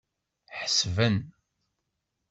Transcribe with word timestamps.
Ḥesben. 0.59 1.15